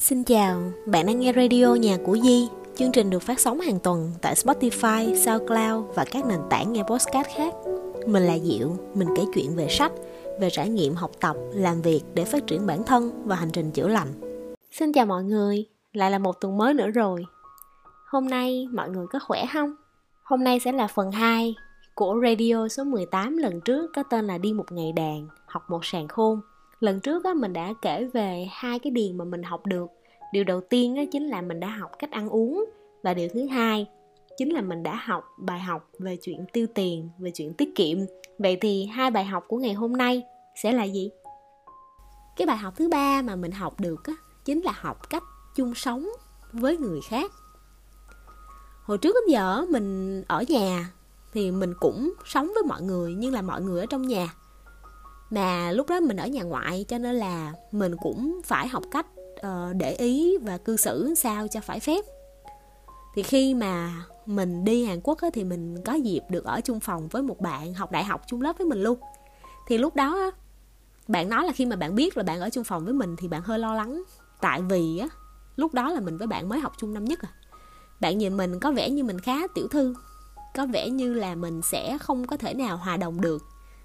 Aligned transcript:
Xin 0.00 0.24
chào, 0.24 0.72
bạn 0.86 1.06
đang 1.06 1.20
nghe 1.20 1.32
radio 1.32 1.74
Nhà 1.74 1.96
của 2.04 2.18
Di. 2.18 2.48
Chương 2.76 2.92
trình 2.92 3.10
được 3.10 3.22
phát 3.22 3.40
sóng 3.40 3.60
hàng 3.60 3.78
tuần 3.78 4.12
tại 4.22 4.34
Spotify, 4.34 5.14
SoundCloud 5.14 5.94
và 5.94 6.04
các 6.10 6.26
nền 6.26 6.40
tảng 6.50 6.72
nghe 6.72 6.82
podcast 6.82 7.28
khác. 7.36 7.54
Mình 8.06 8.22
là 8.22 8.38
Diệu, 8.38 8.76
mình 8.94 9.08
kể 9.16 9.22
chuyện 9.34 9.56
về 9.56 9.68
sách, 9.70 9.92
về 10.40 10.50
trải 10.50 10.68
nghiệm 10.68 10.94
học 10.94 11.10
tập, 11.20 11.36
làm 11.52 11.82
việc 11.82 12.00
để 12.14 12.24
phát 12.24 12.46
triển 12.46 12.66
bản 12.66 12.84
thân 12.84 13.22
và 13.24 13.36
hành 13.36 13.50
trình 13.52 13.70
chữa 13.70 13.88
lành. 13.88 14.08
Xin 14.70 14.92
chào 14.92 15.06
mọi 15.06 15.24
người, 15.24 15.66
lại 15.92 16.10
là 16.10 16.18
một 16.18 16.40
tuần 16.40 16.56
mới 16.56 16.74
nữa 16.74 16.88
rồi. 16.88 17.26
Hôm 18.06 18.28
nay 18.28 18.66
mọi 18.72 18.90
người 18.90 19.06
có 19.06 19.18
khỏe 19.26 19.46
không? 19.52 19.74
Hôm 20.22 20.44
nay 20.44 20.60
sẽ 20.60 20.72
là 20.72 20.86
phần 20.86 21.12
2 21.12 21.54
của 21.94 22.20
radio 22.22 22.68
số 22.68 22.84
18 22.84 23.36
lần 23.36 23.60
trước 23.60 23.90
có 23.94 24.02
tên 24.02 24.26
là 24.26 24.38
Đi 24.38 24.52
một 24.52 24.72
ngày 24.72 24.92
đàn, 24.92 25.28
học 25.46 25.70
một 25.70 25.84
sàn 25.84 26.08
khôn 26.08 26.40
lần 26.80 27.00
trước 27.00 27.24
á, 27.24 27.34
mình 27.34 27.52
đã 27.52 27.74
kể 27.82 28.04
về 28.12 28.46
hai 28.50 28.78
cái 28.78 28.90
điều 28.90 29.14
mà 29.14 29.24
mình 29.24 29.42
học 29.42 29.66
được. 29.66 29.86
Điều 30.32 30.44
đầu 30.44 30.60
tiên 30.60 30.96
á, 30.96 31.02
chính 31.12 31.28
là 31.28 31.42
mình 31.42 31.60
đã 31.60 31.68
học 31.68 31.90
cách 31.98 32.10
ăn 32.10 32.28
uống. 32.28 32.64
Và 33.02 33.14
điều 33.14 33.28
thứ 33.34 33.46
hai, 33.46 33.86
chính 34.36 34.52
là 34.52 34.60
mình 34.60 34.82
đã 34.82 34.94
học 34.94 35.24
bài 35.38 35.60
học 35.60 35.90
về 35.98 36.16
chuyện 36.16 36.44
tiêu 36.52 36.66
tiền, 36.74 37.08
về 37.18 37.30
chuyện 37.34 37.54
tiết 37.54 37.74
kiệm. 37.74 37.98
Vậy 38.38 38.58
thì 38.60 38.86
hai 38.86 39.10
bài 39.10 39.24
học 39.24 39.44
của 39.48 39.56
ngày 39.56 39.74
hôm 39.74 39.92
nay 39.92 40.22
sẽ 40.62 40.72
là 40.72 40.84
gì? 40.84 41.10
Cái 42.36 42.46
bài 42.46 42.56
học 42.56 42.74
thứ 42.76 42.88
ba 42.88 43.22
mà 43.22 43.36
mình 43.36 43.52
học 43.52 43.80
được 43.80 44.04
á, 44.04 44.12
chính 44.44 44.60
là 44.60 44.72
học 44.76 45.10
cách 45.10 45.22
chung 45.56 45.74
sống 45.74 46.08
với 46.52 46.76
người 46.76 47.00
khác. 47.08 47.32
Hồi 48.84 48.98
trước 48.98 49.14
đến 49.14 49.32
giờ 49.32 49.66
mình 49.70 50.22
ở 50.28 50.44
nhà 50.48 50.90
thì 51.32 51.50
mình 51.50 51.74
cũng 51.80 52.12
sống 52.24 52.46
với 52.54 52.62
mọi 52.62 52.82
người, 52.82 53.14
nhưng 53.14 53.32
là 53.32 53.42
mọi 53.42 53.62
người 53.62 53.80
ở 53.80 53.86
trong 53.86 54.02
nhà 54.02 54.34
mà 55.30 55.72
lúc 55.72 55.88
đó 55.88 56.00
mình 56.00 56.16
ở 56.16 56.26
nhà 56.26 56.42
ngoại 56.42 56.84
cho 56.88 56.98
nên 56.98 57.16
là 57.16 57.52
mình 57.72 57.96
cũng 57.96 58.40
phải 58.44 58.68
học 58.68 58.82
cách 58.90 59.06
uh, 59.46 59.76
để 59.76 59.92
ý 59.92 60.36
và 60.38 60.58
cư 60.58 60.76
xử 60.76 61.14
sao 61.14 61.48
cho 61.48 61.60
phải 61.60 61.80
phép. 61.80 62.04
Thì 63.14 63.22
khi 63.22 63.54
mà 63.54 63.92
mình 64.26 64.64
đi 64.64 64.84
Hàn 64.84 65.00
Quốc 65.00 65.20
á, 65.20 65.28
thì 65.32 65.44
mình 65.44 65.84
có 65.84 65.92
dịp 65.92 66.22
được 66.28 66.44
ở 66.44 66.60
chung 66.60 66.80
phòng 66.80 67.08
với 67.08 67.22
một 67.22 67.40
bạn 67.40 67.74
học 67.74 67.90
đại 67.90 68.04
học 68.04 68.22
chung 68.26 68.42
lớp 68.42 68.58
với 68.58 68.66
mình 68.66 68.82
luôn. 68.82 68.98
Thì 69.68 69.78
lúc 69.78 69.94
đó 69.94 70.14
á, 70.14 70.30
bạn 71.08 71.28
nói 71.28 71.44
là 71.44 71.52
khi 71.52 71.66
mà 71.66 71.76
bạn 71.76 71.94
biết 71.94 72.16
là 72.16 72.22
bạn 72.22 72.40
ở 72.40 72.50
chung 72.50 72.64
phòng 72.64 72.84
với 72.84 72.94
mình 72.94 73.16
thì 73.16 73.28
bạn 73.28 73.42
hơi 73.42 73.58
lo 73.58 73.74
lắng. 73.74 74.02
Tại 74.40 74.62
vì 74.62 74.98
á 74.98 75.08
lúc 75.56 75.74
đó 75.74 75.90
là 75.90 76.00
mình 76.00 76.16
với 76.16 76.26
bạn 76.26 76.48
mới 76.48 76.60
học 76.60 76.72
chung 76.78 76.94
năm 76.94 77.04
nhất 77.04 77.18
à. 77.22 77.28
Bạn 78.00 78.18
nhìn 78.18 78.36
mình 78.36 78.60
có 78.60 78.72
vẻ 78.72 78.90
như 78.90 79.04
mình 79.04 79.18
khá 79.18 79.46
tiểu 79.54 79.68
thư 79.68 79.94
có 80.54 80.66
vẻ 80.66 80.90
như 80.90 81.14
là 81.14 81.34
mình 81.34 81.62
sẽ 81.62 81.98
không 81.98 82.26
có 82.26 82.36
thể 82.36 82.54
nào 82.54 82.76
hòa 82.76 82.96
đồng 82.96 83.20
được 83.20 83.42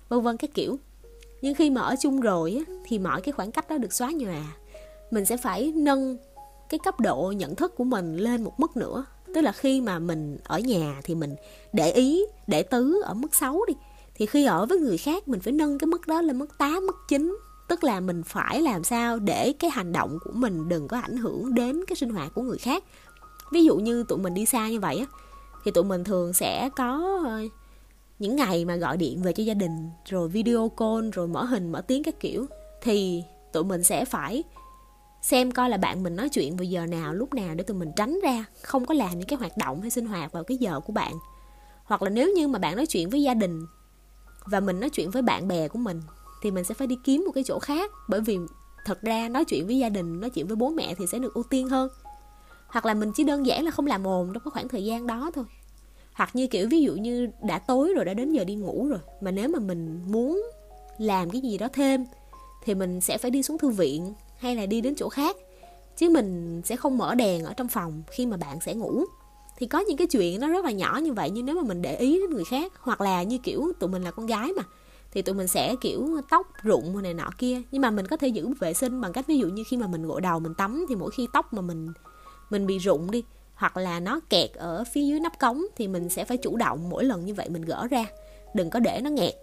vân 0.09 0.21
vân 0.21 0.37
cái 0.37 0.49
kiểu 0.53 0.79
nhưng 1.41 1.55
khi 1.55 1.69
mà 1.69 1.81
ở 1.81 1.95
chung 2.01 2.19
rồi 2.19 2.63
thì 2.85 2.99
mọi 2.99 3.21
cái 3.21 3.31
khoảng 3.31 3.51
cách 3.51 3.69
đó 3.69 3.77
được 3.77 3.93
xóa 3.93 4.11
nhòa. 4.11 4.43
Mình 5.11 5.25
sẽ 5.25 5.37
phải 5.37 5.73
nâng 5.75 6.17
cái 6.69 6.79
cấp 6.83 6.99
độ 6.99 7.33
nhận 7.37 7.55
thức 7.55 7.75
của 7.75 7.83
mình 7.83 8.17
lên 8.17 8.43
một 8.43 8.59
mức 8.59 8.77
nữa. 8.77 9.05
Tức 9.35 9.41
là 9.41 9.51
khi 9.51 9.81
mà 9.81 9.99
mình 9.99 10.37
ở 10.43 10.59
nhà 10.59 11.01
thì 11.03 11.15
mình 11.15 11.35
để 11.73 11.91
ý 11.91 12.25
để 12.47 12.63
tứ 12.63 13.01
ở 13.01 13.13
mức 13.13 13.35
6 13.35 13.59
đi. 13.67 13.73
Thì 14.15 14.25
khi 14.25 14.45
ở 14.45 14.65
với 14.65 14.77
người 14.77 14.97
khác 14.97 15.27
mình 15.27 15.39
phải 15.39 15.53
nâng 15.53 15.79
cái 15.79 15.87
mức 15.87 16.07
đó 16.07 16.21
lên 16.21 16.39
mức 16.39 16.57
8, 16.57 16.85
mức 16.85 16.95
9 17.07 17.37
tức 17.67 17.83
là 17.83 17.99
mình 17.99 18.23
phải 18.23 18.61
làm 18.61 18.83
sao 18.83 19.19
để 19.19 19.53
cái 19.59 19.71
hành 19.71 19.91
động 19.91 20.17
của 20.23 20.31
mình 20.33 20.69
đừng 20.69 20.87
có 20.87 20.99
ảnh 20.99 21.17
hưởng 21.17 21.53
đến 21.53 21.85
cái 21.87 21.95
sinh 21.95 22.09
hoạt 22.09 22.33
của 22.33 22.41
người 22.41 22.57
khác. 22.57 22.83
Ví 23.51 23.63
dụ 23.63 23.75
như 23.75 24.03
tụi 24.03 24.17
mình 24.17 24.33
đi 24.33 24.45
xa 24.45 24.69
như 24.69 24.79
vậy 24.79 24.97
á 24.97 25.05
thì 25.65 25.71
tụi 25.71 25.83
mình 25.83 26.03
thường 26.03 26.33
sẽ 26.33 26.69
có 26.75 27.19
ờ, 27.25 27.39
những 28.19 28.35
ngày 28.35 28.65
mà 28.65 28.75
gọi 28.75 28.97
điện 28.97 29.21
về 29.21 29.33
cho 29.33 29.43
gia 29.43 29.53
đình, 29.53 29.89
rồi 30.05 30.29
video 30.29 30.69
call, 30.69 31.09
rồi 31.13 31.27
mở 31.27 31.43
hình, 31.43 31.71
mở 31.71 31.81
tiếng 31.81 32.03
các 32.03 32.19
kiểu, 32.19 32.45
thì 32.81 33.23
tụi 33.53 33.63
mình 33.63 33.83
sẽ 33.83 34.05
phải 34.05 34.43
xem 35.21 35.51
coi 35.51 35.69
là 35.69 35.77
bạn 35.77 36.03
mình 36.03 36.15
nói 36.15 36.29
chuyện 36.29 36.57
vào 36.57 36.63
giờ 36.63 36.85
nào, 36.85 37.13
lúc 37.13 37.33
nào 37.33 37.55
để 37.55 37.63
tụi 37.63 37.77
mình 37.77 37.91
tránh 37.95 38.19
ra, 38.23 38.45
không 38.61 38.85
có 38.85 38.93
làm 38.93 39.19
những 39.19 39.27
cái 39.27 39.39
hoạt 39.39 39.57
động 39.57 39.81
hay 39.81 39.89
sinh 39.89 40.05
hoạt 40.05 40.31
vào 40.31 40.43
cái 40.43 40.57
giờ 40.57 40.79
của 40.79 40.93
bạn. 40.93 41.13
Hoặc 41.83 42.01
là 42.01 42.09
nếu 42.09 42.33
như 42.35 42.47
mà 42.47 42.59
bạn 42.59 42.75
nói 42.75 42.85
chuyện 42.85 43.09
với 43.09 43.23
gia 43.23 43.33
đình 43.33 43.65
và 44.45 44.59
mình 44.59 44.79
nói 44.79 44.89
chuyện 44.89 45.11
với 45.11 45.21
bạn 45.21 45.47
bè 45.47 45.67
của 45.67 45.79
mình, 45.79 46.01
thì 46.41 46.51
mình 46.51 46.63
sẽ 46.63 46.75
phải 46.75 46.87
đi 46.87 46.97
kiếm 47.03 47.23
một 47.25 47.31
cái 47.35 47.43
chỗ 47.43 47.59
khác. 47.59 47.91
Bởi 48.07 48.21
vì 48.21 48.37
thật 48.85 49.01
ra 49.01 49.29
nói 49.29 49.45
chuyện 49.45 49.65
với 49.65 49.77
gia 49.77 49.89
đình, 49.89 50.19
nói 50.19 50.29
chuyện 50.29 50.47
với 50.47 50.55
bố 50.55 50.69
mẹ 50.69 50.95
thì 50.95 51.07
sẽ 51.07 51.19
được 51.19 51.33
ưu 51.33 51.43
tiên 51.43 51.69
hơn. 51.69 51.89
Hoặc 52.67 52.85
là 52.85 52.93
mình 52.93 53.11
chỉ 53.15 53.23
đơn 53.23 53.45
giản 53.45 53.65
là 53.65 53.71
không 53.71 53.87
làm 53.87 54.07
ồn 54.07 54.33
trong 54.33 54.43
cái 54.43 54.51
khoảng 54.51 54.67
thời 54.67 54.85
gian 54.85 55.07
đó 55.07 55.31
thôi 55.35 55.45
hoặc 56.15 56.35
như 56.35 56.47
kiểu 56.47 56.67
ví 56.69 56.81
dụ 56.81 56.93
như 56.93 57.29
đã 57.43 57.59
tối 57.59 57.93
rồi, 57.95 58.05
đã 58.05 58.13
đến 58.13 58.31
giờ 58.31 58.43
đi 58.43 58.55
ngủ 58.55 58.87
rồi, 58.87 58.99
mà 59.21 59.31
nếu 59.31 59.49
mà 59.49 59.59
mình 59.59 60.01
muốn 60.07 60.43
làm 60.97 61.29
cái 61.29 61.41
gì 61.41 61.57
đó 61.57 61.67
thêm 61.73 62.05
thì 62.63 62.75
mình 62.75 63.01
sẽ 63.01 63.17
phải 63.17 63.31
đi 63.31 63.43
xuống 63.43 63.57
thư 63.57 63.69
viện 63.69 64.13
hay 64.37 64.55
là 64.55 64.65
đi 64.65 64.81
đến 64.81 64.95
chỗ 64.95 65.09
khác. 65.09 65.37
Chứ 65.97 66.09
mình 66.09 66.61
sẽ 66.65 66.75
không 66.75 66.97
mở 66.97 67.15
đèn 67.15 67.45
ở 67.45 67.53
trong 67.53 67.67
phòng 67.67 68.03
khi 68.11 68.25
mà 68.25 68.37
bạn 68.37 68.59
sẽ 68.61 68.73
ngủ. 68.73 69.03
Thì 69.57 69.65
có 69.65 69.79
những 69.79 69.97
cái 69.97 70.07
chuyện 70.07 70.39
nó 70.39 70.47
rất 70.47 70.65
là 70.65 70.71
nhỏ 70.71 70.99
như 71.03 71.13
vậy 71.13 71.29
nhưng 71.29 71.45
nếu 71.45 71.55
mà 71.55 71.61
mình 71.63 71.81
để 71.81 71.97
ý 71.97 72.19
đến 72.19 72.29
người 72.29 72.43
khác, 72.45 72.73
hoặc 72.79 73.01
là 73.01 73.23
như 73.23 73.37
kiểu 73.37 73.71
tụi 73.79 73.89
mình 73.89 74.03
là 74.03 74.11
con 74.11 74.25
gái 74.25 74.51
mà, 74.57 74.63
thì 75.11 75.21
tụi 75.21 75.35
mình 75.35 75.47
sẽ 75.47 75.75
kiểu 75.81 76.09
tóc 76.29 76.47
rụng 76.63 77.03
này 77.03 77.13
nọ 77.13 77.29
kia. 77.37 77.61
Nhưng 77.71 77.81
mà 77.81 77.91
mình 77.91 78.07
có 78.07 78.17
thể 78.17 78.27
giữ 78.27 78.47
vệ 78.59 78.73
sinh 78.73 79.01
bằng 79.01 79.13
cách 79.13 79.27
ví 79.27 79.37
dụ 79.37 79.47
như 79.47 79.63
khi 79.67 79.77
mà 79.77 79.87
mình 79.87 80.07
gội 80.07 80.21
đầu, 80.21 80.39
mình 80.39 80.53
tắm 80.53 80.85
thì 80.89 80.95
mỗi 80.95 81.11
khi 81.11 81.27
tóc 81.33 81.53
mà 81.53 81.61
mình 81.61 81.87
mình 82.49 82.67
bị 82.67 82.77
rụng 82.77 83.11
đi 83.11 83.23
hoặc 83.55 83.77
là 83.77 83.99
nó 83.99 84.19
kẹt 84.29 84.53
ở 84.53 84.83
phía 84.93 85.05
dưới 85.05 85.19
nắp 85.19 85.39
cống 85.39 85.61
thì 85.75 85.87
mình 85.87 86.09
sẽ 86.09 86.25
phải 86.25 86.37
chủ 86.37 86.55
động 86.55 86.89
mỗi 86.89 87.03
lần 87.03 87.25
như 87.25 87.33
vậy 87.33 87.49
mình 87.49 87.61
gỡ 87.61 87.87
ra. 87.87 88.05
Đừng 88.53 88.69
có 88.69 88.79
để 88.79 89.01
nó 89.03 89.09
nghẹt. 89.09 89.33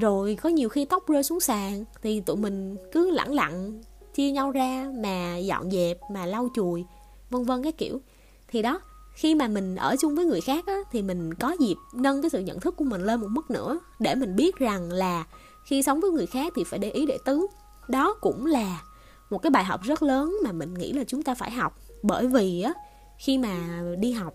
Rồi 0.00 0.38
có 0.42 0.48
nhiều 0.48 0.68
khi 0.68 0.84
tóc 0.84 1.08
rơi 1.08 1.22
xuống 1.22 1.40
sàn 1.40 1.84
thì 2.02 2.20
tụi 2.20 2.36
mình 2.36 2.76
cứ 2.92 3.10
lẳng 3.10 3.34
lặng 3.34 3.82
chia 4.14 4.30
nhau 4.30 4.50
ra 4.50 4.90
mà 4.94 5.36
dọn 5.36 5.70
dẹp 5.70 5.98
mà 6.10 6.26
lau 6.26 6.48
chùi 6.54 6.84
vân 7.30 7.44
vân 7.44 7.62
cái 7.62 7.72
kiểu. 7.72 8.00
Thì 8.48 8.62
đó 8.62 8.80
khi 9.14 9.34
mà 9.34 9.48
mình 9.48 9.76
ở 9.76 9.96
chung 10.00 10.14
với 10.14 10.24
người 10.24 10.40
khác 10.40 10.66
á, 10.66 10.76
thì 10.92 11.02
mình 11.02 11.34
có 11.34 11.56
dịp 11.60 11.76
nâng 11.94 12.22
cái 12.22 12.30
sự 12.30 12.40
nhận 12.40 12.60
thức 12.60 12.76
của 12.76 12.84
mình 12.84 13.02
lên 13.02 13.20
một 13.20 13.28
mức 13.30 13.50
nữa 13.50 13.78
để 13.98 14.14
mình 14.14 14.36
biết 14.36 14.56
rằng 14.56 14.92
là 14.92 15.24
khi 15.64 15.82
sống 15.82 16.00
với 16.00 16.10
người 16.10 16.26
khác 16.26 16.52
thì 16.56 16.64
phải 16.64 16.78
để 16.78 16.90
ý 16.90 17.06
để 17.06 17.18
tứ. 17.24 17.46
Đó 17.88 18.14
cũng 18.20 18.46
là 18.46 18.82
một 19.30 19.38
cái 19.38 19.50
bài 19.50 19.64
học 19.64 19.82
rất 19.82 20.02
lớn 20.02 20.36
mà 20.44 20.52
mình 20.52 20.74
nghĩ 20.74 20.92
là 20.92 21.04
chúng 21.06 21.22
ta 21.22 21.34
phải 21.34 21.50
học. 21.50 21.78
Bởi 22.02 22.26
vì 22.26 22.62
á 22.62 22.72
khi 23.18 23.38
mà 23.38 23.82
đi 23.98 24.12
học, 24.12 24.34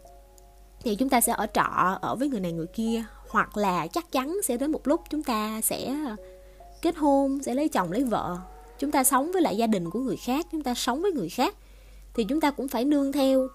thì 0.82 0.96
chúng 0.96 1.10
ta 1.10 1.22
sẽ 1.22 1.34
ở 1.34 1.48
trọ 1.54 1.98
ở 2.02 2.16
với 2.16 2.30
người 2.30 2.40
này 2.40 2.52
người 2.52 2.68
kia, 2.68 3.04
hoặc 3.30 3.58
là 3.58 3.88
chắc 3.88 4.12
chắn 4.12 4.38
sẽ 4.44 4.58
đến 4.58 4.72
một 4.72 4.88
lúc 4.88 5.02
chúng 5.10 5.24
ta 5.24 5.62
sẽ 5.62 5.96
kết 6.82 6.98
hôn, 6.98 7.44
sẽ 7.44 7.56
lấy 7.56 7.70
chồng, 7.70 7.92
lấy 7.92 8.04
vợ. 8.04 8.38
Chúng 8.80 8.92
ta 8.92 9.04
sống 9.04 9.32
với 9.32 9.42
lại 9.42 9.58
gia 9.58 9.68
đình 9.68 9.90
của 9.90 10.00
người 10.00 10.18
khác, 10.18 10.46
chúng 10.52 10.64
ta 10.64 10.74
sống 10.74 11.02
với 11.02 11.12
người 11.12 11.30
khác, 11.30 11.56
thì 12.14 12.24
chúng 12.24 12.42
ta 12.42 12.52
cũng 12.52 12.68
phải 12.68 12.86
nương 12.86 13.12
theo 13.12 13.48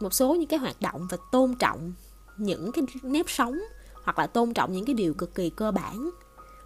một 0.00 0.14
số 0.14 0.34
những 0.34 0.48
cái 0.48 0.58
hoạt 0.58 0.80
động 0.80 1.06
và 1.10 1.16
tôn 1.32 1.54
trọng 1.54 1.92
những 2.38 2.72
cái 2.72 2.84
nếp 3.02 3.30
sống, 3.30 3.58
hoặc 4.04 4.18
là 4.18 4.26
tôn 4.26 4.54
trọng 4.54 4.72
những 4.72 4.84
cái 4.84 4.94
điều 4.94 5.14
cực 5.14 5.34
kỳ 5.34 5.50
cơ 5.50 5.70
bản 5.72 6.10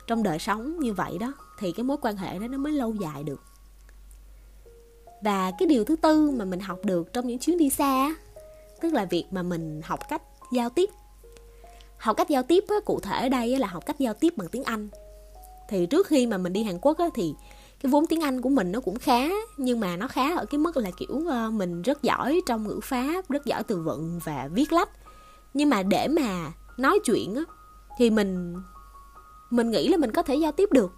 trong 0.07 0.23
đời 0.23 0.39
sống 0.39 0.81
như 0.81 0.93
vậy 0.93 1.19
đó. 1.19 1.33
Thì 1.59 1.73
cái 1.73 1.85
mối 1.85 1.97
quan 2.03 2.17
hệ 2.17 2.39
đó 2.39 2.47
nó 2.47 2.59
mới 2.59 2.73
lâu 2.73 2.95
dài 2.95 3.25
được 3.25 3.41
và 5.25 5.51
cái 5.59 5.69
điều 5.69 5.85
thứ 5.85 5.97
tư 5.97 6.31
mà 6.31 6.45
mình 6.45 6.61
học 6.61 6.79
được 6.85 7.13
trong 7.13 7.27
những 7.27 7.39
chuyến 7.39 7.59
đi 7.59 7.71
xa 7.71 8.15
tức 8.81 8.93
là 8.93 9.05
việc 9.05 9.25
mà 9.31 9.43
mình 9.43 9.81
học 9.85 10.01
cách 10.09 10.23
giao 10.53 10.71
tiếp. 10.71 10.91
Học 11.97 12.17
cách 12.17 12.29
giao 12.29 12.43
tiếp 12.43 12.65
á, 12.69 12.77
cụ 12.85 13.01
thể 13.01 13.21
ở 13.21 13.29
đây 13.29 13.59
là 13.59 13.67
học 13.67 13.87
cách 13.87 13.99
giao 13.99 14.15
tiếp 14.15 14.33
bằng 14.37 14.49
tiếng 14.49 14.65
anh. 14.65 14.89
Thì 15.69 15.87
trước 15.87 16.07
khi 16.07 16.27
mà 16.27 16.39
mình 16.39 16.53
đi 16.53 16.63
hàn 16.63 16.79
quốc 16.79 16.99
á, 16.99 17.07
thì 17.15 17.35
cái 17.83 17.91
vốn 17.91 18.07
tiếng 18.07 18.21
anh 18.21 18.41
của 18.41 18.49
mình 18.49 18.73
nó 18.73 18.81
cũng 18.81 18.99
khá 18.99 19.29
nhưng 19.57 19.81
mà 19.81 19.97
nó 19.97 20.09
khá 20.09 20.37
ở 20.37 20.47
cái 20.47 20.59
mức 20.59 20.77
là 20.77 20.91
kiểu 20.97 21.23
ờ, 21.29 21.51
mình 21.51 21.83
rất 21.83 22.03
giỏi 22.03 22.41
trong 22.47 22.69
ngữ 22.69 22.81
pháp 22.83 23.31
rất 23.31 23.45
giỏi 23.45 23.63
từ 23.63 23.83
vựng 23.83 24.21
và 24.25 24.49
viết 24.53 24.73
lách. 24.73 24.89
Nhưng 25.55 25.71
mà 25.71 25.83
để 25.83 26.09
mà 26.09 26.53
nói 26.79 26.99
chuyện 27.05 27.35
á, 27.35 27.43
thì 27.99 28.11
mình 28.11 28.55
mình 29.51 29.71
nghĩ 29.71 29.89
là 29.89 29.97
mình 29.97 30.13
có 30.13 30.23
thể 30.23 30.35
giao 30.35 30.53
tiếp 30.53 30.73
được 30.73 30.93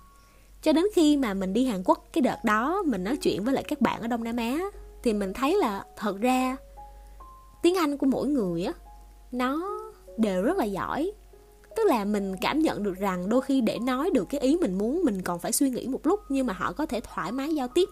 cho 0.67 0.73
đến 0.73 0.85
khi 0.95 1.17
mà 1.17 1.35
mình 1.35 1.53
đi 1.53 1.65
Hàn 1.65 1.83
Quốc 1.85 2.05
cái 2.13 2.23
đợt 2.23 2.45
đó, 2.45 2.83
mình 2.87 3.05
nói 3.05 3.17
chuyện 3.17 3.45
với 3.45 3.55
lại 3.55 3.65
các 3.69 3.81
bạn 3.81 4.01
ở 4.01 4.07
Đông 4.07 4.25
Nam 4.25 4.37
Á, 4.37 4.59
thì 5.03 5.13
mình 5.13 5.33
thấy 5.33 5.55
là 5.59 5.85
thật 5.97 6.17
ra 6.21 6.57
tiếng 7.63 7.75
Anh 7.75 7.99
của 7.99 8.07
mỗi 8.07 8.29
người 8.29 8.65
á, 8.65 8.73
nó 9.33 9.81
đều 10.19 10.43
rất 10.43 10.57
là 10.57 10.65
giỏi. 10.65 11.13
Tức 11.77 11.83
là 11.87 12.05
mình 12.05 12.37
cảm 12.41 12.59
nhận 12.59 12.83
được 12.83 12.95
rằng 12.99 13.29
đôi 13.29 13.41
khi 13.43 13.61
để 13.61 13.79
nói 13.79 14.11
được 14.15 14.25
cái 14.31 14.41
ý 14.41 14.57
mình 14.57 14.79
muốn, 14.79 15.03
mình 15.05 15.23
còn 15.23 15.39
phải 15.39 15.53
suy 15.53 15.71
nghĩ 15.71 15.89
một 15.89 16.07
lúc 16.07 16.21
nhưng 16.29 16.47
mà 16.47 16.53
họ 16.53 16.73
có 16.73 16.87
thể 16.87 17.01
thoải 17.01 17.33
mái 17.33 17.55
giao 17.55 17.69
tiếp. 17.69 17.89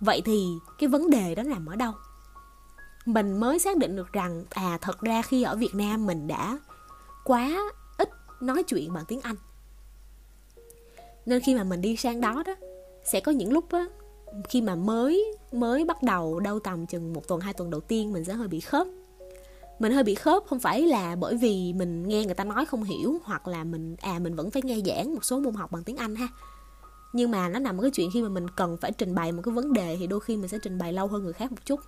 Vậy 0.00 0.22
thì 0.24 0.46
cái 0.78 0.88
vấn 0.88 1.10
đề 1.10 1.34
đó 1.34 1.42
nằm 1.42 1.66
ở 1.66 1.76
đâu? 1.76 1.92
Mình 3.04 3.40
mới 3.40 3.58
xác 3.58 3.76
định 3.76 3.96
được 3.96 4.12
rằng 4.12 4.44
à 4.50 4.78
thật 4.80 5.00
ra 5.00 5.22
khi 5.22 5.42
ở 5.42 5.56
việt 5.56 5.74
nam 5.74 6.06
mình 6.06 6.26
đã 6.26 6.58
quá 7.24 7.58
ít 7.98 8.08
nói 8.40 8.62
chuyện 8.62 8.92
bằng 8.92 9.04
tiếng 9.08 9.20
anh 9.20 9.36
nên 11.26 11.40
khi 11.40 11.54
mà 11.54 11.64
mình 11.64 11.80
đi 11.80 11.96
sang 11.96 12.20
đó 12.20 12.42
đó, 12.46 12.54
sẽ 13.04 13.20
có 13.20 13.32
những 13.32 13.52
lúc 13.52 13.72
á, 13.72 13.86
khi 14.48 14.60
mà 14.60 14.74
mới 14.74 15.34
mới 15.52 15.84
bắt 15.84 16.02
đầu 16.02 16.40
đâu 16.40 16.58
tầm 16.58 16.86
chừng 16.86 17.12
một 17.12 17.28
tuần, 17.28 17.40
hai 17.40 17.52
tuần 17.52 17.70
đầu 17.70 17.80
tiên 17.80 18.12
mình 18.12 18.24
sẽ 18.24 18.32
hơi 18.32 18.48
bị 18.48 18.60
khớp. 18.60 18.86
Mình 19.78 19.92
hơi 19.92 20.04
bị 20.04 20.14
khớp 20.14 20.42
không 20.46 20.60
phải 20.60 20.82
là 20.82 21.16
bởi 21.16 21.36
vì 21.36 21.72
mình 21.72 22.08
nghe 22.08 22.24
người 22.24 22.34
ta 22.34 22.44
nói 22.44 22.66
không 22.66 22.82
hiểu, 22.82 23.18
hoặc 23.24 23.48
là 23.48 23.64
mình 23.64 23.96
à 24.00 24.18
mình 24.18 24.34
vẫn 24.34 24.50
phải 24.50 24.62
nghe 24.64 24.78
giảng 24.86 25.14
một 25.14 25.24
số 25.24 25.40
môn 25.40 25.54
học 25.54 25.72
bằng 25.72 25.84
tiếng 25.84 25.96
anh 25.96 26.16
ha. 26.16 26.28
Nhưng 27.12 27.30
mà 27.30 27.48
nó 27.48 27.58
nằm 27.58 27.78
ở 27.78 27.82
cái 27.82 27.90
chuyện 27.90 28.10
khi 28.14 28.22
mà 28.22 28.28
mình 28.28 28.46
cần 28.56 28.76
phải 28.76 28.92
trình 28.92 29.14
bày 29.14 29.32
một 29.32 29.42
cái 29.44 29.54
vấn 29.54 29.72
đề 29.72 29.96
thì 30.00 30.06
đôi 30.06 30.20
khi 30.20 30.36
mình 30.36 30.48
sẽ 30.48 30.58
trình 30.62 30.78
bày 30.78 30.92
lâu 30.92 31.06
hơn 31.06 31.24
người 31.24 31.32
khác 31.32 31.52
một 31.52 31.58
chút. 31.64 31.80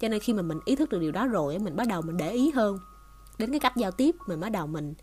Cho 0.00 0.08
nên 0.08 0.20
khi 0.20 0.32
mà 0.32 0.42
mình 0.42 0.58
ý 0.64 0.76
thức 0.76 0.88
được 0.90 0.98
điều 0.98 1.12
đó 1.12 1.26
rồi 1.26 1.58
mình 1.58 1.76
bắt 1.76 1.88
đầu 1.88 2.02
mình 2.02 2.16
để 2.16 2.30
ý 2.30 2.50
hơn. 2.50 2.78
Đến 3.38 3.50
cái 3.50 3.60
cách 3.60 3.76
giao 3.76 3.90
tiếp, 3.90 4.14
mình 4.26 4.40
bắt 4.40 4.48
đầu 4.48 4.66
mình 4.66 4.94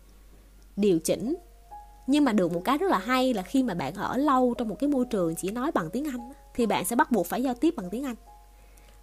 điều 0.76 0.98
chỉnh 0.98 1.34
nhưng 2.06 2.24
mà 2.24 2.32
được 2.32 2.52
một 2.52 2.62
cái 2.64 2.78
rất 2.78 2.90
là 2.90 2.98
hay 2.98 3.34
là 3.34 3.42
khi 3.42 3.62
mà 3.62 3.74
bạn 3.74 3.94
ở 3.94 4.16
lâu 4.16 4.54
trong 4.58 4.68
một 4.68 4.76
cái 4.78 4.88
môi 4.88 5.04
trường 5.04 5.34
chỉ 5.34 5.50
nói 5.50 5.70
bằng 5.72 5.90
tiếng 5.90 6.04
anh 6.04 6.32
thì 6.54 6.66
bạn 6.66 6.84
sẽ 6.84 6.96
bắt 6.96 7.12
buộc 7.12 7.26
phải 7.26 7.42
giao 7.42 7.54
tiếp 7.54 7.74
bằng 7.76 7.90
tiếng 7.90 8.04
anh. 8.04 8.16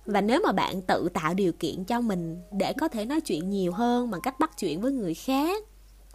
Và 0.06 0.22
nếu 0.22 0.42
mà 0.46 0.52
bạn 0.52 0.82
tự 0.82 1.10
tạo 1.14 1.34
điều 1.34 1.54
kiện 1.54 1.84
cho 1.86 2.02
mình 2.02 2.42
để 2.52 2.74
có 2.74 2.88
thể 2.88 3.06
nói 3.06 3.22
chuyện 3.22 3.50
nhiều 3.50 3.72
hơn 3.72 4.12
bằng 4.12 4.22
cách 4.22 4.40
bắt 4.40 4.52
chuyện 4.58 4.82
với 4.82 4.92
người 4.92 5.14
khác 5.14 5.64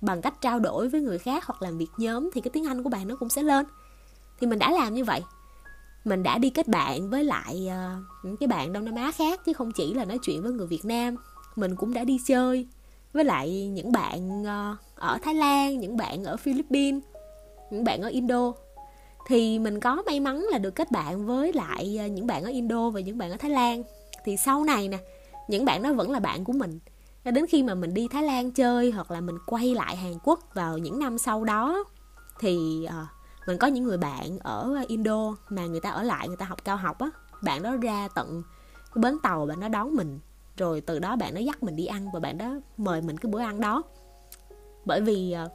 bằng 0.01 0.23
cách 0.23 0.41
trao 0.41 0.59
đổi 0.59 0.89
với 0.89 1.01
người 1.01 1.19
khác 1.19 1.45
hoặc 1.47 1.63
làm 1.63 1.79
việc 1.79 1.91
nhóm 1.97 2.31
thì 2.35 2.41
cái 2.41 2.51
tiếng 2.51 2.67
anh 2.67 2.83
của 2.83 2.89
bạn 2.89 3.09
nó 3.09 3.17
cũng 3.17 3.29
sẽ 3.29 3.43
lên. 3.43 3.67
Thì 4.41 4.47
mình 4.47 4.59
đã 4.59 4.71
làm 4.71 4.95
như 4.95 5.05
vậy. 5.05 5.23
Mình 6.05 6.23
đã 6.23 6.39
đi 6.39 6.51
kết 6.51 6.69
bạn 6.69 7.11
với 7.11 7.25
lại 7.25 7.69
uh, 7.69 8.05
những 8.25 8.37
cái 8.37 8.47
bạn 8.47 8.73
đông 8.73 8.85
nam 8.85 8.95
á 8.95 9.13
khác 9.13 9.41
chứ 9.47 9.53
không 9.53 9.73
chỉ 9.73 9.95
là 9.95 10.05
nói 10.05 10.19
chuyện 10.23 10.43
với 10.43 10.53
người 10.53 10.67
việt 10.67 10.85
nam. 10.85 11.17
Mình 11.57 11.77
cũng 11.77 11.95
đã 11.95 12.05
đi 12.05 12.19
chơi 12.27 12.67
với 13.17 13.25
lại 13.25 13.67
những 13.67 13.93
bạn 13.93 14.45
ờ, 14.45 14.77
ở 14.95 15.19
thái 15.23 15.35
lan, 15.35 15.79
những 15.79 15.97
bạn 15.97 16.25
ở 16.25 16.37
philippines, 16.37 17.03
những 17.71 17.85
bạn 17.85 18.03
ở 18.03 18.09
indo. 18.09 18.53
Thì 19.27 19.59
mình 19.59 19.81
có 19.81 20.03
may 20.07 20.21
mắn 20.21 20.47
là 20.51 20.59
được 20.59 20.71
kết 20.71 20.91
bạn 20.91 21.27
với 21.27 21.53
lại 21.53 21.97
ờ, 22.01 22.07
những 22.07 22.27
bạn 22.27 22.45
ở 22.45 22.51
indo 22.51 22.91
và 22.91 23.01
những 23.01 23.19
bạn 23.19 23.31
ở 23.31 23.37
thái 23.37 23.51
lan. 23.51 23.83
Thì 24.25 24.37
sau 24.37 24.65
này 24.65 24.89
nè, 24.89 24.99
những 25.49 25.65
bạn 25.65 25.83
đó 25.83 25.93
vẫn 25.93 26.11
là 26.11 26.21
bạn 26.21 26.45
của 26.45 26.53
mình. 26.53 26.79
Đến 27.25 27.47
khi 27.47 27.63
mà 27.63 27.75
mình 27.75 27.95
đi 27.95 28.09
thái 28.09 28.23
lan 28.23 28.51
chơi 28.51 28.91
hoặc 28.91 29.11
là 29.11 29.21
mình 29.21 29.37
quay 29.47 29.75
lại 29.75 29.97
hàn 29.97 30.13
quốc 30.25 30.41
vào 30.55 30.79
những 30.79 30.99
năm 30.99 31.19
sau 31.19 31.45
đó, 31.45 31.85
thì 32.41 32.85
ờ, 32.85 33.07
mình 33.47 33.59
có 33.59 33.67
những 33.67 33.85
người 33.85 33.99
bạn 33.99 34.39
ở 34.39 34.77
Indo 34.89 35.37
mà 35.49 35.67
người 35.67 35.81
ta 35.81 35.91
ở 35.91 36.03
lại, 36.03 36.29
người 36.29 36.37
ta 36.37 36.47
học 36.47 36.65
cao 36.65 36.77
học 36.77 36.99
á. 36.99 37.11
Bạn 37.43 37.63
đó 37.63 37.77
ra 37.77 38.09
tận 38.15 38.43
cái 38.95 39.03
bến 39.03 39.19
tàu 39.23 39.47
bạn 39.47 39.61
đó 39.61 39.69
đón 39.69 39.95
mình 39.95 40.19
rồi 40.57 40.81
từ 40.81 40.99
đó 40.99 41.17
bạn 41.17 41.35
nó 41.35 41.41
dắt 41.41 41.63
mình 41.63 41.77
đi 41.77 41.87
ăn 41.87 42.11
và 42.13 42.21
bạn 42.21 42.39
đó 42.39 42.55
mời 42.77 43.01
mình 43.03 43.19
cái 43.19 43.33
bữa 43.33 43.41
ăn 43.41 43.61
đó. 43.61 43.83
Bởi 44.85 45.01
vì 45.01 45.33
ờ, 45.33 45.49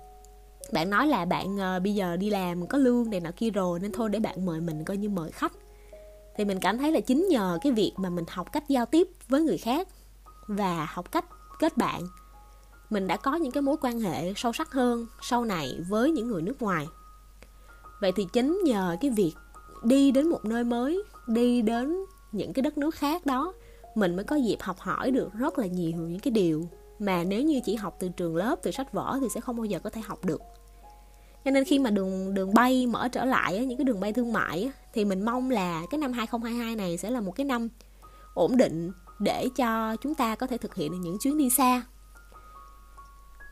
bạn 0.72 0.90
nói 0.90 1.08
là 1.08 1.26
bạn 1.26 1.58
ờ, 1.58 1.80
bây 1.80 1.96
giờ 1.96 2.18
đi 2.18 2.30
làm 2.30 2.68
có 2.68 2.78
lương 2.78 3.10
này 3.10 3.20
nọ 3.20 3.30
kia 3.36 3.50
rồi 3.50 3.80
nên 3.80 3.92
thôi 3.92 4.10
để 4.10 4.20
bạn 4.20 4.46
mời 4.46 4.62
mình 4.62 4.84
coi 4.84 4.98
như 4.98 5.10
mời 5.10 5.32
khách. 5.32 5.54
Thì 6.36 6.46
mình 6.46 6.60
cảm 6.60 6.78
thấy 6.78 6.92
là 6.92 7.00
chính 7.00 7.28
nhờ 7.30 7.60
cái 7.62 7.72
việc 7.72 7.94
mà 7.98 8.10
mình 8.10 8.26
học 8.30 8.52
cách 8.52 8.64
giao 8.68 8.86
tiếp 8.86 9.08
với 9.30 9.42
người 9.42 9.58
khác 9.58 9.88
và 10.48 10.88
học 10.92 11.12
cách 11.12 11.26
kết 11.60 11.78
bạn, 11.78 12.02
mình 12.90 13.08
đã 13.08 13.18
có 13.18 13.36
những 13.36 13.52
cái 13.52 13.62
mối 13.62 13.76
quan 13.82 14.00
hệ 14.00 14.34
sâu 14.36 14.54
sắc 14.54 14.72
hơn 14.72 15.06
sau 15.22 15.46
này 15.46 15.80
với 15.90 16.12
những 16.12 16.28
người 16.28 16.42
nước 16.42 16.62
ngoài. 16.62 16.88
Vậy 18.02 18.12
thì 18.16 18.28
chính 18.34 18.62
nhờ 18.66 18.96
cái 19.02 19.12
việc 19.12 19.34
đi 19.84 20.12
đến 20.12 20.30
một 20.30 20.46
nơi 20.46 20.64
mới, 20.64 21.04
đi 21.28 21.62
đến 21.62 22.06
những 22.32 22.54
cái 22.54 22.62
đất 22.62 22.78
nước 22.78 22.96
khác 22.96 23.26
đó 23.26 23.54
mình 23.96 24.16
mới 24.16 24.26
có 24.26 24.36
dịp 24.36 24.58
học 24.60 24.80
hỏi 24.80 25.12
được 25.12 25.34
rất 25.34 25.60
là 25.60 25.66
nhiều 25.66 25.92
những 25.92 26.20
cái 26.20 26.32
điều 26.32 26.70
mà 27.00 27.24
nếu 27.24 27.42
như 27.42 27.60
chỉ 27.66 27.76
học 27.76 27.96
từ 28.00 28.10
trường 28.10 28.36
lớp, 28.36 28.60
từ 28.64 28.72
sách 28.72 28.94
vở 28.94 29.18
thì 29.22 29.28
sẽ 29.30 29.42
không 29.42 29.58
bao 29.58 29.66
giờ 29.66 29.80
có 29.80 29.90
thể 29.90 30.02
học 30.02 30.26
được. 30.26 30.42
Cho 31.46 31.52
nên 31.52 31.66
khi 31.66 31.80
mà 31.80 31.90
đường 31.90 32.34
đường 32.34 32.54
bay 32.54 32.88
mở 32.88 33.08
trở 33.08 33.26
lại 33.26 33.66
những 33.66 33.78
cái 33.78 33.86
đường 33.86 34.00
bay 34.00 34.14
thương 34.14 34.34
mại 34.34 34.72
thì 34.94 35.06
mình 35.06 35.26
mong 35.26 35.50
là 35.50 35.84
cái 35.90 35.98
năm 35.98 36.14
2022 36.14 36.76
này 36.76 36.98
sẽ 36.98 37.12
là 37.12 37.22
một 37.22 37.36
cái 37.36 37.46
năm 37.46 37.70
ổn 38.34 38.58
định 38.58 38.92
để 39.20 39.50
cho 39.56 39.96
chúng 39.96 40.16
ta 40.16 40.36
có 40.36 40.48
thể 40.48 40.58
thực 40.58 40.76
hiện 40.76 40.92
được 40.92 40.98
những 41.02 41.18
chuyến 41.20 41.38
đi 41.38 41.50
xa. 41.50 41.84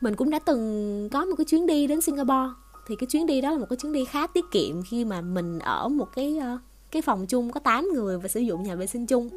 Mình 0.00 0.16
cũng 0.16 0.30
đã 0.30 0.38
từng 0.38 1.08
có 1.12 1.24
một 1.24 1.34
cái 1.38 1.44
chuyến 1.44 1.66
đi 1.66 1.86
đến 1.86 2.00
Singapore, 2.00 2.54
thì 2.86 2.96
cái 2.96 3.06
chuyến 3.06 3.26
đi 3.26 3.40
đó 3.40 3.50
là 3.50 3.58
một 3.58 3.66
cái 3.70 3.76
chuyến 3.76 3.92
đi 3.92 4.04
khá 4.04 4.26
tiết 4.26 4.44
kiệm 4.50 4.82
khi 4.82 5.04
mà 5.04 5.20
mình 5.20 5.58
ở 5.58 5.88
một 5.88 6.08
cái 6.14 6.38
ờ, 6.38 6.58
cái 6.90 7.02
phòng 7.02 7.26
chung 7.26 7.52
có 7.52 7.60
8 7.60 7.88
người 7.94 8.18
và 8.18 8.28
sử 8.28 8.40
dụng 8.40 8.62
nhà 8.62 8.74
vệ 8.74 8.86
sinh 8.86 9.06
chung 9.06 9.28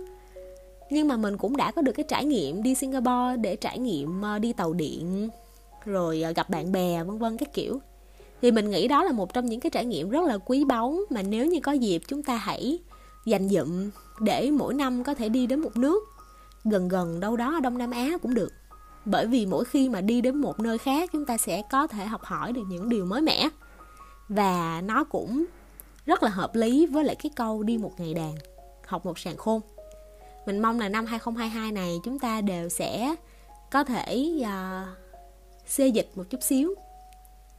nhưng 0.94 1.08
mà 1.08 1.18
mình 1.18 1.38
cũng 1.38 1.58
đã 1.58 1.72
có 1.72 1.82
được 1.82 1.92
cái 1.92 2.06
trải 2.08 2.26
nghiệm 2.26 2.64
đi 2.64 2.76
Singapore 2.76 3.38
để 3.42 3.56
trải 3.56 3.80
nghiệm 3.80 4.22
ờ, 4.22 4.40
đi 4.40 4.54
tàu 4.54 4.74
điện, 4.74 5.30
rồi 5.86 6.22
ờ, 6.22 6.32
gặp 6.32 6.50
bạn 6.50 6.72
bè, 6.72 7.04
vân 7.04 7.18
vân, 7.18 7.38
các 7.38 7.54
kiểu. 7.54 7.80
Thì 8.42 8.52
mình 8.52 8.70
nghĩ 8.70 8.88
đó 8.88 9.04
là 9.04 9.12
một 9.12 9.34
trong 9.34 9.46
những 9.46 9.60
cái 9.60 9.70
trải 9.70 9.86
nghiệm 9.86 10.10
rất 10.10 10.24
là 10.24 10.38
quý 10.38 10.66
báu 10.66 10.98
mà 11.10 11.22
nếu 11.22 11.46
như 11.46 11.60
có 11.60 11.72
dịp 11.72 12.02
chúng 12.08 12.24
ta 12.24 12.36
hãy 12.36 12.80
dành 13.26 13.50
dụm 13.50 13.90
để 14.22 14.52
mỗi 14.52 14.74
năm 14.74 15.04
có 15.04 15.14
thể 15.14 15.30
đi 15.30 15.48
đến 15.48 15.60
một 15.60 15.78
nước, 15.78 16.04
gần 16.64 16.88
gần 16.88 17.20
đâu 17.20 17.36
đó 17.36 17.56
ở 17.58 17.60
Đông 17.60 17.78
Nam 17.78 17.92
Á 17.92 18.18
cũng 18.22 18.34
được. 18.34 18.54
Bởi 19.06 19.28
vì 19.28 19.46
mỗi 19.46 19.66
khi 19.66 19.90
mà 19.90 20.02
đi 20.02 20.22
đến 20.22 20.36
một 20.36 20.60
nơi 20.60 20.78
khác, 20.78 21.10
chúng 21.14 21.26
ta 21.26 21.38
sẽ 21.38 21.62
có 21.72 21.88
thể 21.88 22.06
học 22.06 22.22
hỏi 22.24 22.54
được 22.54 22.64
những 22.70 22.90
điều 22.90 23.06
mới 23.06 23.22
mẻ. 23.22 23.50
Và 24.30 24.82
nó 24.86 25.04
cũng 25.04 25.46
rất 26.06 26.24
là 26.24 26.30
hợp 26.30 26.56
lý 26.56 26.86
với 26.86 27.04
lại 27.04 27.16
cái 27.16 27.32
câu 27.36 27.64
đi 27.64 27.78
một 27.78 27.92
ngày 27.98 28.14
đàn, 28.14 28.36
học 28.86 29.06
một 29.06 29.20
sàn 29.20 29.38
khôn 29.38 29.62
mình 30.46 30.62
mong 30.62 30.80
là 30.80 30.90
năm 30.90 31.06
2022 31.06 31.72
này 31.72 32.00
chúng 32.04 32.20
ta 32.20 32.42
đều 32.42 32.70
sẽ 32.70 33.16
có 33.72 33.84
thể 33.84 34.32
uh, 34.42 34.88
xê 35.68 35.88
dịch 35.88 36.12
một 36.16 36.24
chút 36.30 36.44
xíu 36.44 36.76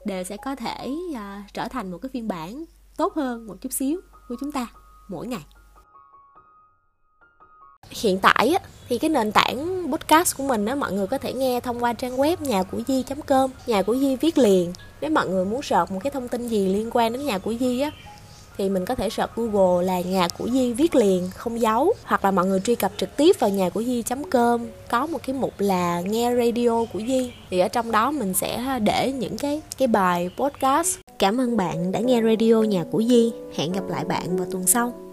đều 0.05 0.25
sẽ 0.25 0.37
có 0.45 0.57
thể 0.57 0.91
uh, 1.11 1.19
trở 1.55 1.69
thành 1.69 1.91
một 1.91 1.99
cái 2.03 2.11
phiên 2.13 2.29
bản 2.29 2.65
tốt 2.97 3.15
hơn 3.15 3.47
một 3.47 3.57
chút 3.61 3.73
xíu 3.73 4.01
của 4.29 4.37
chúng 4.41 4.53
ta 4.53 4.67
mỗi 5.09 5.27
ngày. 5.27 5.45
Hiện 7.91 8.19
tại 8.23 8.49
á, 8.49 8.69
thì 8.89 8.99
cái 8.99 9.11
nền 9.11 9.33
tảng 9.33 9.87
podcast 9.93 10.37
của 10.37 10.45
mình 10.45 10.67
á 10.67 10.75
mọi 10.75 10.93
người 10.93 11.07
có 11.07 11.19
thể 11.19 11.33
nghe 11.33 11.61
thông 11.61 11.83
qua 11.83 11.93
trang 11.93 12.17
web 12.17 12.37
nhà 12.41 12.63
của 12.63 12.83
di 12.89 13.05
com 13.27 13.51
nhà 13.67 13.83
của 13.83 13.97
di 13.97 14.17
viết 14.17 14.39
liền. 14.39 14.73
Nếu 15.01 15.11
mọi 15.11 15.29
người 15.29 15.45
muốn 15.45 15.63
search 15.63 15.93
một 15.93 16.01
cái 16.05 16.11
thông 16.11 16.29
tin 16.29 16.49
gì 16.49 16.69
liên 16.69 16.91
quan 16.93 17.13
đến 17.13 17.25
nhà 17.25 17.39
của 17.39 17.55
di 17.61 17.81
á 17.81 17.91
thì 18.59 18.69
mình 18.69 18.85
có 18.85 18.95
thể 18.95 19.11
search 19.11 19.35
Google 19.37 19.87
là 19.87 20.01
nhà 20.01 20.29
của 20.39 20.49
Di 20.49 20.73
viết 20.73 20.95
liền, 20.95 21.31
không 21.35 21.61
giấu 21.61 21.93
hoặc 22.05 22.25
là 22.25 22.31
mọi 22.31 22.47
người 22.47 22.61
truy 22.61 22.75
cập 22.75 22.93
trực 22.97 23.17
tiếp 23.17 23.37
vào 23.41 23.51
nhà 23.51 23.71
của 23.71 23.83
Di.com 23.83 24.67
có 24.91 25.07
một 25.07 25.19
cái 25.27 25.37
mục 25.37 25.53
là 25.59 26.01
nghe 26.01 26.35
radio 26.37 26.85
của 26.93 27.01
Di 27.09 27.33
thì 27.51 27.59
ở 27.59 27.69
trong 27.69 27.93
đó 27.93 28.11
mình 28.11 28.35
sẽ 28.35 28.79
để 28.83 29.13
những 29.13 29.37
cái 29.39 29.63
cái 29.79 29.89
bài 29.89 30.31
podcast. 30.37 30.99
Cảm 31.19 31.41
ơn 31.41 31.57
bạn 31.57 31.93
đã 31.93 32.01
nghe 32.01 32.23
radio 32.23 32.63
nhà 32.63 32.85
của 32.91 33.03
Di. 33.03 33.33
Hẹn 33.57 33.73
gặp 33.73 33.85
lại 33.89 34.05
bạn 34.05 34.37
vào 34.37 34.47
tuần 34.51 34.67
sau. 34.67 35.04